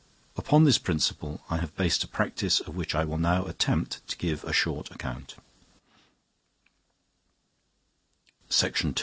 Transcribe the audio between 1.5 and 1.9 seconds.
have